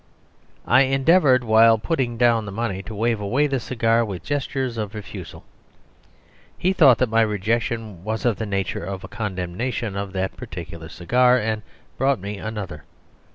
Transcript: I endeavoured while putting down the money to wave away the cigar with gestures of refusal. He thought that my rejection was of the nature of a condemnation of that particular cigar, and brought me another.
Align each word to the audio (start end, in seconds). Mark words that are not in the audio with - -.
I 0.65 0.81
endeavoured 0.85 1.43
while 1.43 1.77
putting 1.77 2.17
down 2.17 2.45
the 2.47 2.51
money 2.51 2.81
to 2.81 2.95
wave 2.95 3.19
away 3.21 3.45
the 3.45 3.59
cigar 3.59 4.03
with 4.03 4.23
gestures 4.23 4.75
of 4.75 4.95
refusal. 4.95 5.43
He 6.57 6.73
thought 6.73 6.97
that 6.97 7.07
my 7.09 7.21
rejection 7.21 8.03
was 8.03 8.25
of 8.25 8.37
the 8.37 8.47
nature 8.47 8.83
of 8.83 9.03
a 9.03 9.07
condemnation 9.07 9.95
of 9.95 10.11
that 10.13 10.35
particular 10.35 10.89
cigar, 10.89 11.37
and 11.37 11.61
brought 11.99 12.19
me 12.19 12.37
another. 12.39 12.83